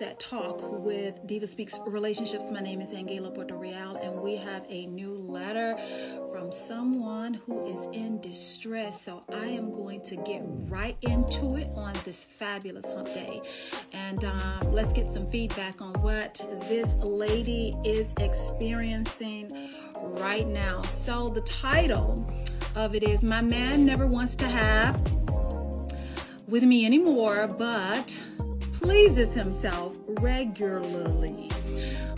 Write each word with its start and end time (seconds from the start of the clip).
That 0.00 0.18
Talk 0.18 0.62
with 0.62 1.26
Diva 1.26 1.46
Speaks 1.46 1.78
Relationships. 1.86 2.50
My 2.50 2.60
name 2.60 2.80
is 2.80 2.88
AnGala 2.94 3.36
Portorreal, 3.36 4.02
and 4.02 4.18
we 4.22 4.34
have 4.34 4.64
a 4.70 4.86
new 4.86 5.12
letter 5.12 5.76
from 6.32 6.50
someone 6.50 7.34
who 7.34 7.66
is 7.66 7.86
in 7.94 8.18
distress. 8.22 9.02
So 9.02 9.22
I 9.30 9.44
am 9.44 9.70
going 9.70 10.00
to 10.04 10.16
get 10.16 10.40
right 10.68 10.96
into 11.02 11.56
it 11.56 11.68
on 11.76 11.92
this 12.06 12.24
fabulous 12.24 12.86
hump 12.86 13.08
day. 13.08 13.42
And 13.92 14.24
um, 14.24 14.72
let's 14.72 14.94
get 14.94 15.06
some 15.06 15.26
feedback 15.26 15.82
on 15.82 15.92
what 16.00 16.34
this 16.62 16.94
lady 16.94 17.74
is 17.84 18.14
experiencing 18.20 19.74
right 20.00 20.46
now. 20.46 20.80
So 20.82 21.28
the 21.28 21.42
title 21.42 22.26
of 22.74 22.94
it 22.94 23.02
is 23.02 23.22
My 23.22 23.42
Man 23.42 23.84
Never 23.84 24.06
Wants 24.06 24.34
to 24.36 24.46
Have 24.46 24.98
with 26.48 26.64
Me 26.64 26.86
Anymore, 26.86 27.48
but 27.58 28.18
pleases 28.80 29.34
himself 29.34 29.96
regularly. 30.06 31.50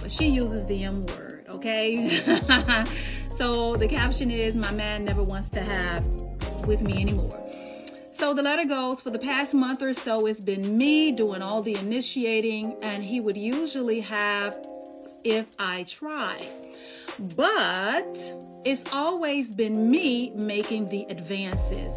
But 0.00 0.12
she 0.12 0.28
uses 0.28 0.66
the 0.66 0.84
M 0.84 1.06
word, 1.06 1.46
okay? 1.50 2.08
so 3.30 3.74
the 3.76 3.88
caption 3.88 4.30
is 4.30 4.56
My 4.56 4.72
man 4.72 5.04
never 5.04 5.22
wants 5.22 5.50
to 5.50 5.60
have 5.60 6.06
with 6.66 6.82
me 6.82 7.00
anymore. 7.00 7.30
So 8.12 8.34
the 8.34 8.42
letter 8.42 8.66
goes 8.66 9.00
For 9.00 9.10
the 9.10 9.18
past 9.18 9.54
month 9.54 9.82
or 9.82 9.92
so, 9.92 10.26
it's 10.26 10.40
been 10.40 10.76
me 10.76 11.12
doing 11.12 11.42
all 11.42 11.62
the 11.62 11.76
initiating, 11.76 12.76
and 12.82 13.02
he 13.02 13.20
would 13.20 13.36
usually 13.36 14.00
have 14.00 14.56
if 15.24 15.46
I 15.58 15.84
try. 15.84 16.46
But 17.36 18.16
it's 18.64 18.84
always 18.92 19.54
been 19.54 19.90
me 19.90 20.30
making 20.34 20.88
the 20.88 21.06
advances. 21.08 21.92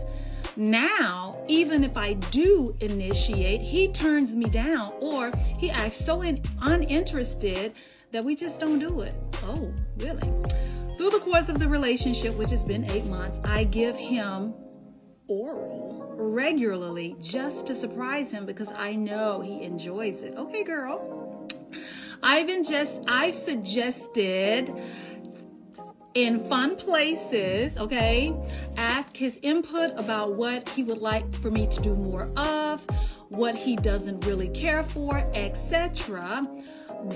Now, 0.55 1.43
even 1.47 1.83
if 1.83 1.97
I 1.97 2.13
do 2.13 2.75
initiate, 2.79 3.61
he 3.61 3.91
turns 3.91 4.35
me 4.35 4.45
down 4.45 4.91
or 4.99 5.31
he 5.57 5.71
acts 5.71 5.97
so 5.97 6.21
in, 6.21 6.41
uninterested 6.61 7.73
that 8.11 8.23
we 8.23 8.35
just 8.35 8.59
don't 8.59 8.79
do 8.79 9.01
it. 9.01 9.15
Oh, 9.43 9.73
really? 9.97 10.29
Through 10.97 11.09
the 11.09 11.19
course 11.19 11.49
of 11.49 11.59
the 11.59 11.67
relationship, 11.67 12.35
which 12.35 12.51
has 12.51 12.63
been 12.63 12.89
eight 12.91 13.05
months, 13.05 13.39
I 13.43 13.63
give 13.63 13.97
him 13.97 14.53
oral 15.27 16.13
regularly 16.15 17.15
just 17.19 17.65
to 17.67 17.75
surprise 17.75 18.31
him 18.31 18.45
because 18.45 18.71
I 18.71 18.95
know 18.95 19.41
he 19.41 19.63
enjoys 19.63 20.21
it. 20.21 20.35
Okay, 20.35 20.63
girl. 20.63 21.49
I've 22.21 22.47
just 22.63 23.01
I've 23.07 23.35
suggested 23.35 24.69
in 26.15 26.47
fun 26.47 26.75
places, 26.75 27.77
okay? 27.77 28.35
Ask 28.77 29.17
his 29.17 29.39
input 29.41 29.97
about 29.97 30.33
what 30.35 30.69
he 30.69 30.83
would 30.83 30.99
like 30.99 31.33
for 31.41 31.49
me 31.49 31.67
to 31.67 31.81
do 31.81 31.95
more 31.95 32.29
of, 32.37 32.85
what 33.29 33.55
he 33.55 33.75
doesn't 33.75 34.25
really 34.25 34.49
care 34.49 34.83
for, 34.83 35.17
etc. 35.33 36.43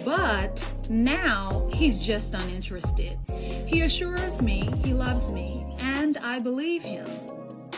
But 0.04 0.66
now 0.90 1.70
he's 1.74 2.06
just 2.06 2.34
uninterested. 2.34 3.20
He 3.68 3.82
assures 3.82 4.42
me 4.42 4.70
he 4.84 4.94
loves 4.94 5.32
me, 5.32 5.64
and 5.80 6.18
I 6.18 6.40
believe 6.40 6.84
him. 6.84 7.08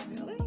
Really? 0.10 0.38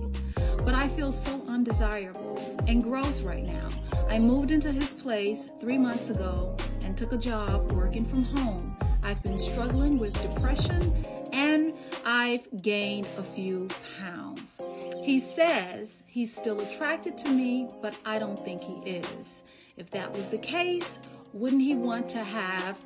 But 0.65 0.75
I 0.75 0.89
feel 0.89 1.13
so 1.13 1.43
undesirable 1.49 2.57
and 2.67 2.83
gross 2.83 3.23
right 3.23 3.45
now. 3.45 3.69
I 4.09 4.19
moved 4.19 4.51
into 4.51 4.73
his 4.73 4.95
place 4.95 5.51
three 5.61 5.79
months 5.79 6.11
ago 6.11 6.57
and 6.85 6.97
took 6.97 7.13
a 7.13 7.19
job 7.19 7.73
working 7.73 8.05
from 8.05 8.25
home 8.25 8.72
I've 9.05 9.23
been 9.23 9.39
struggling 9.39 9.99
with 9.99 10.13
depression 10.23 10.95
and 11.33 11.73
I've 12.05 12.47
gained 12.63 13.09
a 13.19 13.23
few 13.23 13.69
pounds. 13.99 14.61
He 15.03 15.19
says 15.19 16.03
he's 16.07 16.35
still 16.35 16.61
attracted 16.61 17.19
to 17.19 17.31
me, 17.31 17.69
but 17.81 17.95
I 18.05 18.19
don't 18.19 18.39
think 18.39 18.63
he 18.63 18.75
is. 18.89 19.43
If 19.77 19.91
that 19.91 20.13
was 20.13 20.29
the 20.29 20.39
case, 20.39 21.01
wouldn't 21.33 21.63
he 21.63 21.75
want 21.75 22.09
to 22.11 22.23
have 22.23 22.85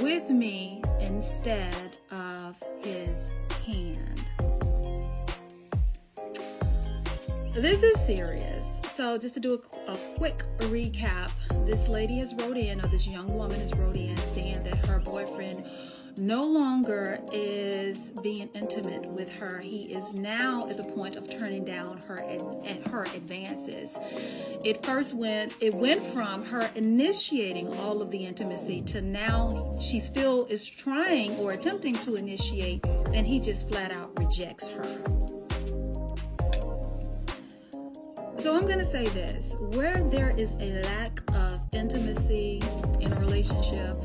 with 0.00 0.28
me 0.28 0.82
instead 1.00 1.98
of 2.10 2.56
his 2.82 3.32
hand? 3.66 4.22
This 7.54 7.82
is 7.82 7.98
serious. 8.00 8.59
So, 9.00 9.16
just 9.16 9.32
to 9.36 9.40
do 9.40 9.54
a, 9.54 9.92
a 9.92 9.96
quick 10.18 10.42
recap, 10.58 11.30
this 11.64 11.88
lady 11.88 12.18
has 12.18 12.34
wrote 12.34 12.58
in, 12.58 12.84
or 12.84 12.86
this 12.88 13.08
young 13.08 13.32
woman 13.34 13.58
has 13.58 13.72
wrote 13.72 13.96
in, 13.96 14.14
saying 14.18 14.60
that 14.64 14.76
her 14.84 14.98
boyfriend 14.98 15.64
no 16.18 16.46
longer 16.46 17.18
is 17.32 18.10
being 18.22 18.50
intimate 18.52 19.10
with 19.14 19.34
her. 19.36 19.58
He 19.58 19.84
is 19.84 20.12
now 20.12 20.68
at 20.68 20.76
the 20.76 20.84
point 20.84 21.16
of 21.16 21.30
turning 21.30 21.64
down 21.64 21.96
her 22.08 22.20
at 22.20 22.86
her 22.90 23.04
advances. 23.14 23.98
It 24.66 24.84
first 24.84 25.14
went 25.14 25.54
it 25.60 25.74
went 25.74 26.02
from 26.02 26.44
her 26.44 26.70
initiating 26.74 27.74
all 27.78 28.02
of 28.02 28.10
the 28.10 28.26
intimacy 28.26 28.82
to 28.82 29.00
now 29.00 29.72
she 29.80 29.98
still 29.98 30.44
is 30.50 30.68
trying 30.68 31.38
or 31.38 31.52
attempting 31.52 31.94
to 31.94 32.16
initiate 32.16 32.84
and 33.14 33.26
he 33.26 33.40
just 33.40 33.70
flat 33.70 33.92
out 33.92 34.10
rejects 34.18 34.68
her. 34.68 35.39
So 38.40 38.56
I'm 38.56 38.64
going 38.64 38.78
to 38.78 38.86
say 38.86 39.06
this 39.08 39.54
where 39.58 40.02
there 40.04 40.30
is 40.30 40.54
a 40.54 40.82
lack 40.84 41.20
of 41.34 41.60
intimacy 41.74 42.62
in 42.98 43.12
a 43.12 43.16
relationship, 43.16 43.98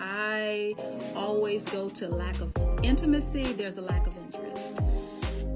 I 0.00 0.76
always 1.16 1.68
go 1.68 1.88
to 1.88 2.06
lack 2.06 2.40
of 2.40 2.54
intimacy, 2.84 3.52
there's 3.52 3.78
a 3.78 3.82
lack 3.82 4.06
of 4.06 4.16
interest. 4.16 4.80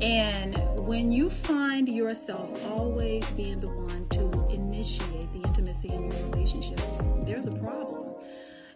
And 0.03 0.59
when 0.81 1.12
you 1.12 1.31
find 1.31 1.89
yourself 1.89 2.50
always 2.73 3.25
being 3.31 3.61
the 3.61 3.71
one 3.71 4.09
to 4.09 4.25
initiate 4.53 5.33
the 5.33 5.43
intimacy 5.47 5.94
in 5.94 6.11
your 6.11 6.27
relationship, 6.31 6.81
there's 7.21 7.47
a 7.47 7.53
problem. 7.53 8.17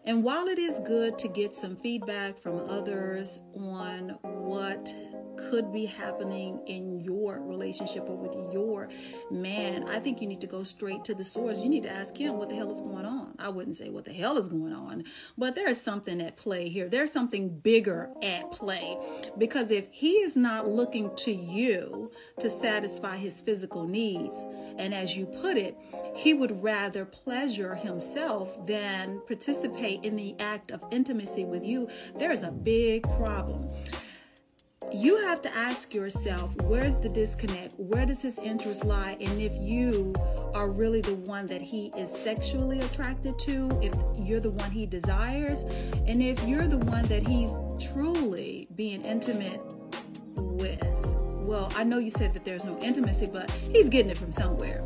And 0.05 0.23
while 0.23 0.47
it 0.47 0.61
is 0.61 0.79
good 0.87 1.19
to 1.19 1.27
get 1.27 1.57
some 1.57 1.75
feedback 1.75 2.39
from 2.39 2.61
others 2.61 3.43
on 3.57 4.19
what 4.23 4.95
could 5.51 5.73
be 5.73 5.87
happening 5.87 6.61
in 6.67 7.01
your 7.01 7.41
relationship 7.41 8.09
or 8.09 8.17
with 8.17 8.53
your 8.53 8.89
man, 9.31 9.89
I 9.89 9.99
think 9.99 10.21
you 10.21 10.27
need 10.27 10.41
to 10.41 10.47
go 10.47 10.63
straight 10.63 11.05
to 11.05 11.15
the 11.15 11.25
source. 11.25 11.63
You 11.63 11.69
need 11.69 11.85
to 11.85 11.91
ask 11.91 12.17
him 12.17 12.37
what 12.37 12.49
the 12.49 12.57
hell 12.57 12.71
is 12.71 12.81
going 12.81 13.07
on. 13.07 13.35
I 13.39 13.49
wouldn't 13.49 13.77
say 13.77 13.89
what 13.89 14.05
the 14.05 14.13
hell 14.13 14.37
is 14.37 14.49
going 14.49 14.73
on, 14.73 15.05
but 15.37 15.55
there 15.55 15.69
is 15.69 15.81
something 15.81 16.21
at 16.21 16.37
play 16.37 16.69
here. 16.69 16.89
There's 16.89 17.13
something 17.13 17.49
bigger 17.49 18.11
at 18.23 18.51
play 18.51 18.99
because 19.37 19.71
if 19.71 19.89
he 19.91 20.13
is 20.13 20.37
not 20.37 20.69
looking 20.69 21.15
to 21.17 21.33
you 21.33 22.11
to 22.41 22.51
satisfy 22.51 23.17
his 23.17 23.41
physical 23.41 23.87
needs, 23.87 24.45
and 24.79 24.95
as 24.95 25.17
you 25.17 25.27
put 25.27 25.57
it, 25.57 25.77
he 26.15 26.35
would 26.35 26.63
rather 26.63 27.05
pleasure 27.05 27.75
himself 27.75 28.65
than 28.67 29.21
participate 29.27 30.05
in 30.05 30.17
the 30.17 30.35
act 30.39 30.71
of 30.71 30.85
intimacy 30.91 31.45
with 31.45 31.65
you, 31.65 31.89
there 32.17 32.33
is 32.33 32.43
a 32.43 32.51
big 32.51 33.03
problem 33.17 33.69
you 34.99 35.17
have 35.19 35.41
to 35.43 35.55
ask 35.55 35.95
yourself 35.95 36.55
where's 36.63 36.95
the 36.97 37.09
disconnect? 37.09 37.75
Where 37.77 38.05
does 38.05 38.21
his 38.21 38.39
interest 38.41 38.85
lie? 38.85 39.17
And 39.21 39.41
if 39.41 39.57
you 39.57 40.13
are 40.55 40.71
really 40.71 41.01
the 41.01 41.15
one 41.15 41.47
that 41.47 41.63
he 41.63 41.93
is 41.97 42.11
sexually 42.11 42.81
attracted 42.81 43.39
to 43.39 43.69
if 43.81 43.95
you're 44.19 44.41
the 44.41 44.51
one 44.51 44.71
he 44.73 44.87
desires 44.87 45.63
and 46.07 46.21
if 46.21 46.43
you're 46.49 46.67
the 46.67 46.79
one 46.79 47.07
that 47.07 47.27
he's 47.27 47.53
truly 47.93 48.67
being 48.75 49.03
intimate 49.03 49.61
with 50.37 50.83
well 51.47 51.71
i 51.77 51.85
know 51.85 51.99
you 51.99 52.11
said 52.11 52.33
that 52.33 52.45
there's 52.45 52.65
no 52.65 52.79
intimacy 52.81 53.29
but 53.33 53.51
he's 53.51 53.89
getting 53.89 54.11
it 54.11 54.17
from 54.17 54.33
somewhere. 54.33 54.81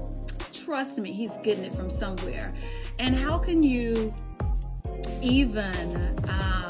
Trust 0.52 0.98
me 0.98 1.12
he's 1.12 1.36
getting 1.38 1.64
it 1.64 1.74
from 1.74 1.88
somewhere. 1.88 2.52
And 2.98 3.14
how 3.14 3.38
can 3.38 3.62
you 3.62 4.12
even 5.22 6.18
um, 6.28 6.61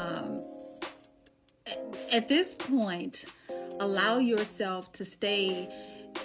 at 2.13 2.27
this 2.27 2.53
point, 2.53 3.25
allow 3.79 4.19
yourself 4.19 4.91
to 4.93 5.03
stay 5.03 5.67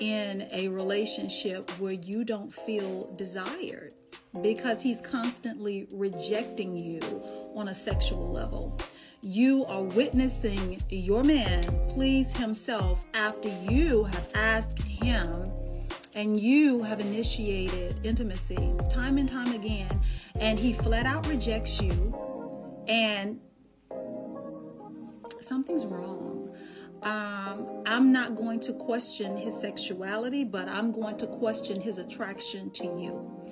in 0.00 0.46
a 0.52 0.68
relationship 0.68 1.68
where 1.80 1.94
you 1.94 2.24
don't 2.24 2.52
feel 2.52 3.10
desired 3.16 3.94
because 4.42 4.82
he's 4.82 5.00
constantly 5.00 5.88
rejecting 5.90 6.76
you 6.76 7.00
on 7.54 7.68
a 7.68 7.74
sexual 7.74 8.30
level. 8.30 8.78
You 9.22 9.64
are 9.64 9.82
witnessing 9.82 10.80
your 10.90 11.24
man 11.24 11.64
please 11.88 12.36
himself 12.36 13.06
after 13.14 13.48
you 13.48 14.04
have 14.04 14.30
asked 14.34 14.78
him 14.80 15.44
and 16.14 16.38
you 16.38 16.82
have 16.82 17.00
initiated 17.00 17.98
intimacy 18.04 18.74
time 18.90 19.16
and 19.16 19.28
time 19.28 19.54
again, 19.54 20.00
and 20.38 20.58
he 20.58 20.74
flat 20.74 21.06
out 21.06 21.26
rejects 21.26 21.80
you 21.80 22.14
and 22.88 23.40
something's 25.40 25.86
wrong. 25.86 26.54
Um, 27.02 27.82
I'm 27.86 28.12
not 28.12 28.34
going 28.34 28.60
to 28.60 28.72
question 28.72 29.36
his 29.36 29.58
sexuality, 29.60 30.44
but 30.44 30.68
I'm 30.68 30.90
going 30.92 31.16
to 31.18 31.26
question 31.26 31.80
his 31.80 31.98
attraction 31.98 32.70
to 32.72 32.84
you. 32.84 33.48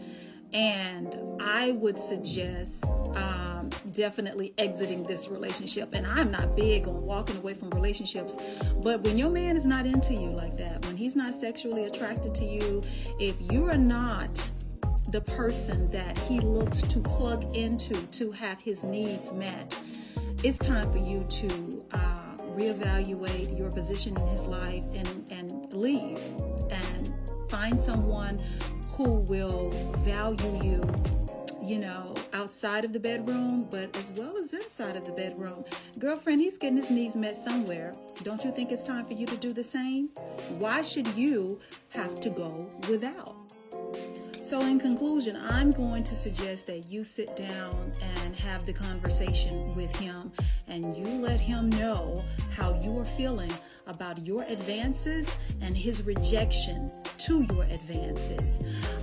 And 0.53 1.17
I 1.41 1.73
would 1.73 1.99
suggest 1.99 2.85
um, 3.15 3.71
definitely 3.93 4.55
exiting 4.59 5.03
this 5.03 5.29
relationship. 5.29 5.95
And 5.95 6.07
I'm 6.07 6.31
not 6.31 6.57
big 6.57 6.89
on 6.89 7.03
walking 7.03 7.37
away 7.37 7.55
from 7.55 7.71
relationships, 7.71 8.37
but 8.83 9.03
when 9.03 9.19
your 9.19 9.31
man 9.31 9.57
is 9.57 9.67
not 9.67 9.87
into 9.87 10.15
you 10.15 10.31
like 10.31 10.57
that, 10.57 10.85
when 10.87 10.97
he's 10.97 11.17
not 11.17 11.35
sexually 11.35 11.85
attracted 11.85 12.35
to 12.37 12.45
you, 12.45 12.83
if 13.19 13.37
you 13.53 13.69
are 13.69 13.79
not 13.79 14.51
the 15.11 15.21
person 15.21 15.89
that 15.91 16.19
he 16.19 16.41
looks 16.41 16.83
to 16.83 17.01
plug 17.01 17.55
into 17.55 17.95
to 18.09 18.31
have 18.33 18.61
his 18.61 18.83
needs 18.83 19.33
met, 19.33 19.77
it's 20.43 20.59
time 20.59 20.91
for 20.91 20.99
you 20.99 21.25
to 21.29 21.85
uh, 21.93 22.37
reevaluate 22.57 23.57
your 23.59 23.71
position 23.71 24.17
in 24.19 24.27
his 24.29 24.47
life 24.47 24.85
and, 24.95 25.31
and 25.31 25.73
leave 25.75 26.19
and 26.71 27.13
find 27.49 27.81
someone 27.81 28.39
who 28.91 29.21
will 29.21 29.71
value 29.99 30.63
you 30.63 30.81
you 31.63 31.79
know, 31.79 32.15
outside 32.33 32.85
of 32.85 32.93
the 32.93 33.01
bedroom, 33.01 33.67
but 33.69 33.95
as 33.97 34.13
well 34.13 34.37
as 34.37 34.55
inside 34.55 34.95
of 34.95 35.05
the 35.05 35.11
bedroom. 35.11 35.65
Girlfriend, 35.99 36.41
he's 36.41 36.57
getting 36.59 36.77
his 36.77 36.91
needs 36.91 37.17
met 37.17 37.35
somewhere. 37.35 37.93
Don't 38.23 38.45
you 38.45 38.53
think 38.53 38.71
it's 38.71 38.85
time 38.85 39.05
for 39.05 39.15
you 39.15 39.27
to 39.27 39.37
do 39.37 39.53
the 39.53 39.65
same? 39.65 40.11
Why 40.59 40.83
should 40.83 41.09
you 41.09 41.59
have 41.89 42.21
to 42.21 42.31
go 42.31 42.71
without? 42.89 43.46
So, 44.47 44.61
in 44.61 44.79
conclusion, 44.79 45.37
I'm 45.37 45.73
going 45.73 46.05
to 46.05 46.15
suggest 46.15 46.69
that 46.69 46.89
you 46.89 47.03
sit 47.03 47.35
down 47.35 47.91
and 48.01 48.37
have 48.37 48.65
the 48.65 48.73
conversation 48.73 49.75
with 49.75 49.95
him 49.97 50.31
and 50.69 50.97
you 50.97 51.05
let 51.21 51.41
him 51.41 51.69
know 51.71 52.23
how 52.53 52.81
you 52.81 52.97
are 52.97 53.05
feeling 53.05 53.51
about 53.89 54.25
your 54.25 54.45
advances 54.45 55.37
and 55.61 55.77
his 55.77 56.05
rejection 56.05 56.93
to 57.19 57.47
your 57.51 57.65
advances. 57.65 58.61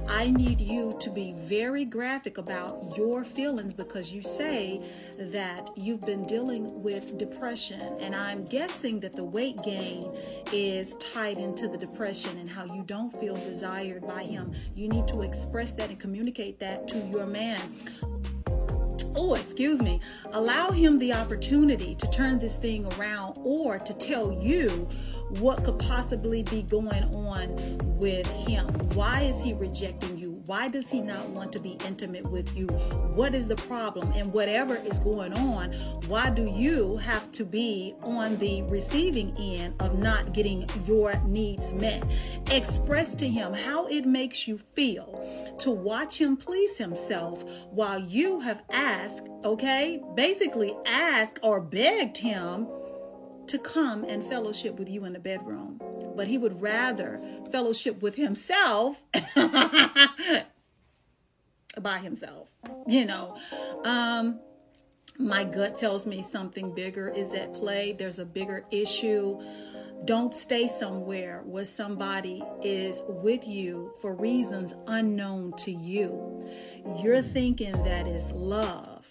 I 0.07 0.31
need 0.31 0.61
you 0.61 0.95
to 0.99 1.09
be 1.09 1.33
very 1.35 1.85
graphic 1.85 2.37
about 2.37 2.93
your 2.97 3.23
feelings 3.23 3.73
because 3.73 4.13
you 4.13 4.21
say 4.21 4.81
that 5.17 5.69
you've 5.75 6.01
been 6.01 6.23
dealing 6.23 6.81
with 6.81 7.17
depression, 7.17 7.81
and 7.99 8.15
I'm 8.15 8.45
guessing 8.47 8.99
that 9.01 9.13
the 9.13 9.23
weight 9.23 9.57
gain 9.63 10.11
is 10.51 10.95
tied 10.95 11.37
into 11.37 11.67
the 11.67 11.77
depression 11.77 12.37
and 12.37 12.49
how 12.49 12.65
you 12.65 12.83
don't 12.83 13.11
feel 13.19 13.35
desired 13.35 14.05
by 14.05 14.23
him. 14.23 14.53
You 14.75 14.87
need 14.87 15.07
to 15.09 15.21
express 15.21 15.71
that 15.71 15.89
and 15.89 15.99
communicate 15.99 16.59
that 16.59 16.87
to 16.89 16.97
your 17.07 17.25
man 17.25 17.61
oh, 19.15 19.33
excuse 19.35 19.81
me, 19.81 19.99
allow 20.31 20.71
him 20.71 20.99
the 20.99 21.13
opportunity 21.13 21.95
to 21.95 22.09
turn 22.09 22.39
this 22.39 22.55
thing 22.55 22.85
around 22.93 23.37
or 23.43 23.79
to 23.79 23.93
tell 23.93 24.31
you 24.31 24.69
what 25.39 25.63
could 25.63 25.79
possibly 25.79 26.43
be 26.43 26.61
going 26.63 27.03
on 27.15 27.55
with 27.97 28.27
him. 28.47 28.67
Why 28.93 29.21
is 29.21 29.41
he 29.41 29.53
rejecting? 29.53 30.12
Why 30.45 30.67
does 30.67 30.91
he 30.91 30.99
not 30.99 31.29
want 31.29 31.53
to 31.53 31.59
be 31.59 31.77
intimate 31.85 32.29
with 32.29 32.53
you? 32.55 32.67
What 33.15 33.33
is 33.33 33.47
the 33.47 33.55
problem? 33.55 34.11
And 34.13 34.33
whatever 34.33 34.75
is 34.75 34.99
going 34.99 35.31
on, 35.31 35.71
why 36.07 36.31
do 36.31 36.43
you 36.43 36.97
have 36.97 37.31
to 37.33 37.45
be 37.45 37.95
on 38.01 38.37
the 38.39 38.63
receiving 38.63 39.33
end 39.37 39.75
of 39.79 39.99
not 39.99 40.33
getting 40.33 40.69
your 40.85 41.13
needs 41.25 41.73
met? 41.73 42.03
Express 42.51 43.15
to 43.15 43.29
him 43.29 43.53
how 43.53 43.87
it 43.87 44.05
makes 44.05 44.45
you 44.45 44.57
feel 44.57 45.55
to 45.59 45.71
watch 45.71 46.19
him 46.19 46.35
please 46.35 46.77
himself 46.77 47.45
while 47.69 47.99
you 47.99 48.41
have 48.41 48.63
asked, 48.69 49.29
okay, 49.45 50.03
basically 50.15 50.75
asked 50.85 51.39
or 51.41 51.61
begged 51.61 52.17
him 52.17 52.67
to 53.47 53.57
come 53.59 54.03
and 54.03 54.21
fellowship 54.23 54.77
with 54.77 54.89
you 54.89 55.05
in 55.05 55.13
the 55.13 55.19
bedroom. 55.19 55.79
But 56.15 56.27
he 56.27 56.37
would 56.37 56.61
rather 56.61 57.21
fellowship 57.51 58.01
with 58.01 58.15
himself 58.15 59.01
by 61.81 61.99
himself, 61.99 62.49
you 62.87 63.05
know. 63.05 63.35
Um, 63.83 64.39
my 65.19 65.43
gut 65.43 65.77
tells 65.77 66.07
me 66.07 66.23
something 66.23 66.73
bigger 66.73 67.09
is 67.09 67.33
at 67.33 67.53
play. 67.53 67.93
There's 67.93 68.19
a 68.19 68.25
bigger 68.25 68.63
issue. 68.71 69.39
Don't 70.05 70.35
stay 70.35 70.67
somewhere 70.67 71.43
where 71.45 71.65
somebody 71.65 72.43
is 72.61 73.03
with 73.07 73.47
you 73.47 73.93
for 74.01 74.13
reasons 74.15 74.73
unknown 74.87 75.53
to 75.57 75.71
you. 75.71 76.49
You're 77.01 77.21
thinking 77.21 77.71
that 77.83 78.07
is 78.07 78.31
love. 78.33 79.09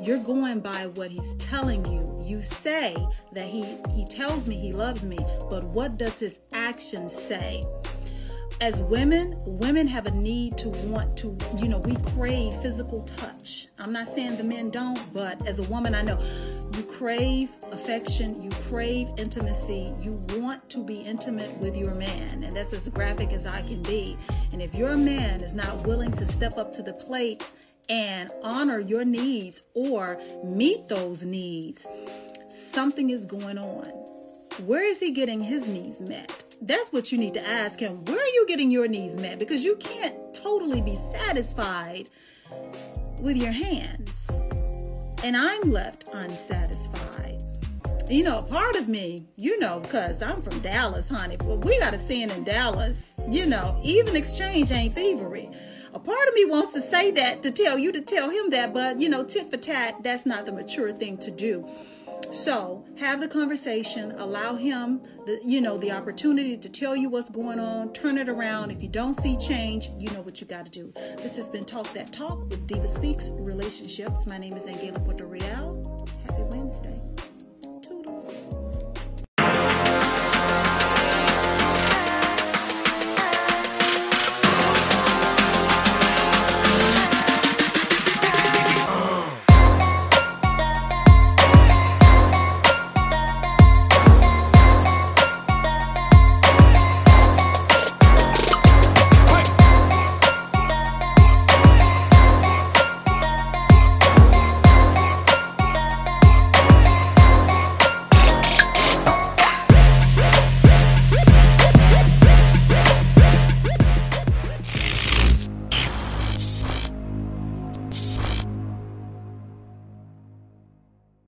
You're 0.00 0.22
going 0.22 0.60
by 0.60 0.86
what 0.94 1.10
he's 1.10 1.34
telling 1.36 1.84
you. 1.86 2.04
You 2.24 2.40
say 2.40 2.96
that 3.32 3.46
he 3.46 3.78
he 3.92 4.04
tells 4.04 4.46
me 4.46 4.56
he 4.56 4.72
loves 4.72 5.04
me, 5.04 5.18
but 5.48 5.64
what 5.64 5.98
does 5.98 6.18
his 6.18 6.40
actions 6.52 7.14
say? 7.14 7.64
As 8.60 8.82
women, 8.82 9.34
women 9.60 9.86
have 9.86 10.06
a 10.06 10.10
need 10.10 10.56
to 10.58 10.70
want 10.70 11.14
to, 11.18 11.36
you 11.58 11.68
know, 11.68 11.78
we 11.78 11.94
crave 12.12 12.54
physical 12.54 13.02
touch. 13.02 13.68
I'm 13.78 13.92
not 13.92 14.08
saying 14.08 14.38
the 14.38 14.44
men 14.44 14.70
don't, 14.70 14.98
but 15.12 15.46
as 15.46 15.58
a 15.58 15.64
woman, 15.64 15.94
I 15.94 16.00
know 16.00 16.18
you 16.74 16.82
crave 16.84 17.50
affection, 17.70 18.42
you 18.42 18.48
crave 18.68 19.08
intimacy, 19.18 19.92
you 20.00 20.18
want 20.30 20.70
to 20.70 20.82
be 20.82 20.94
intimate 20.94 21.54
with 21.58 21.76
your 21.76 21.94
man, 21.94 22.44
and 22.44 22.56
that's 22.56 22.72
as 22.72 22.88
graphic 22.88 23.32
as 23.32 23.46
I 23.46 23.60
can 23.60 23.82
be. 23.82 24.16
And 24.52 24.62
if 24.62 24.74
your 24.74 24.96
man 24.96 25.42
is 25.42 25.54
not 25.54 25.86
willing 25.86 26.12
to 26.12 26.24
step 26.24 26.56
up 26.56 26.72
to 26.74 26.82
the 26.82 26.94
plate 26.94 27.46
and 27.88 28.30
honor 28.42 28.80
your 28.80 29.04
needs 29.04 29.62
or 29.74 30.20
meet 30.44 30.88
those 30.88 31.24
needs, 31.24 31.86
something 32.48 33.10
is 33.10 33.26
going 33.26 33.58
on. 33.58 33.86
Where 34.64 34.84
is 34.84 35.00
he 35.00 35.10
getting 35.10 35.40
his 35.40 35.68
needs 35.68 36.00
met? 36.00 36.44
That's 36.62 36.90
what 36.90 37.12
you 37.12 37.18
need 37.18 37.34
to 37.34 37.46
ask 37.46 37.78
him. 37.78 38.04
Where 38.06 38.18
are 38.18 38.28
you 38.34 38.46
getting 38.48 38.70
your 38.70 38.88
needs 38.88 39.20
met? 39.20 39.38
Because 39.38 39.62
you 39.62 39.76
can't 39.76 40.34
totally 40.34 40.80
be 40.80 40.96
satisfied 40.96 42.08
with 43.20 43.36
your 43.36 43.52
hands. 43.52 44.30
And 45.22 45.36
I'm 45.36 45.70
left 45.70 46.08
unsatisfied. 46.12 47.42
You 48.08 48.22
know, 48.22 48.42
part 48.42 48.76
of 48.76 48.88
me, 48.88 49.26
you 49.36 49.58
know, 49.58 49.80
because 49.80 50.22
I'm 50.22 50.40
from 50.40 50.60
Dallas, 50.60 51.10
honey, 51.10 51.36
but 51.36 51.64
we 51.64 51.78
got 51.80 51.92
a 51.92 51.98
saying 51.98 52.30
in 52.30 52.44
Dallas, 52.44 53.14
you 53.28 53.46
know, 53.46 53.80
even 53.82 54.14
exchange 54.14 54.70
ain't 54.70 54.94
thievery. 54.94 55.50
A 55.94 55.98
part 55.98 56.28
of 56.28 56.34
me 56.34 56.44
wants 56.44 56.72
to 56.74 56.80
say 56.80 57.10
that 57.12 57.42
to 57.42 57.50
tell 57.50 57.78
you 57.78 57.92
to 57.92 58.00
tell 58.00 58.30
him 58.30 58.50
that, 58.50 58.74
but 58.74 59.00
you 59.00 59.08
know, 59.08 59.24
tit 59.24 59.50
for 59.50 59.56
tat, 59.56 60.02
that's 60.02 60.26
not 60.26 60.46
the 60.46 60.52
mature 60.52 60.92
thing 60.92 61.16
to 61.18 61.30
do. 61.30 61.68
So 62.30 62.84
have 62.98 63.20
the 63.20 63.28
conversation, 63.28 64.12
allow 64.12 64.56
him 64.56 65.00
the 65.26 65.40
you 65.44 65.60
know 65.60 65.76
the 65.78 65.92
opportunity 65.92 66.56
to 66.56 66.68
tell 66.68 66.96
you 66.96 67.08
what's 67.08 67.30
going 67.30 67.60
on, 67.60 67.92
turn 67.92 68.18
it 68.18 68.28
around. 68.28 68.70
If 68.70 68.82
you 68.82 68.88
don't 68.88 69.14
see 69.14 69.36
change, 69.36 69.88
you 69.98 70.10
know 70.10 70.22
what 70.22 70.40
you 70.40 70.46
got 70.46 70.64
to 70.64 70.70
do. 70.70 70.92
This 71.18 71.36
has 71.36 71.48
been 71.48 71.64
Talk 71.64 71.92
That 71.92 72.12
Talk 72.12 72.50
with 72.50 72.66
Diva 72.66 72.88
Speaks 72.88 73.30
Relationships. 73.40 74.26
My 74.26 74.38
name 74.38 74.54
is 74.54 74.64
AnGala 74.64 75.06
Portorreal. 75.06 75.75